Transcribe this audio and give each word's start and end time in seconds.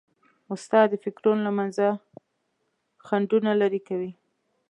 استاد 0.53 0.87
د 0.91 0.95
فکرونو 1.03 1.41
له 1.47 1.51
منځه 1.57 1.85
خنډونه 3.05 3.51
لیري 3.61 3.81
کوي. 3.87 4.11